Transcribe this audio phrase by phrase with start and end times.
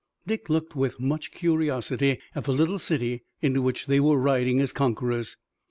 [0.25, 4.73] Dick looked with much curiosity at the little city into which they were riding as
[4.73, 5.37] conquerors.